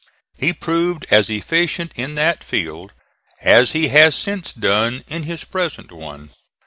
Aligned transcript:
He 0.33 0.51
proved 0.51 1.05
as 1.11 1.29
efficient 1.29 1.91
in 1.95 2.15
that 2.15 2.43
field 2.43 2.91
as 3.39 3.73
he 3.73 3.89
has 3.89 4.15
since 4.15 4.51
done 4.51 5.03
in 5.05 5.21
his 5.21 5.43
present 5.43 5.91
one. 5.91 6.31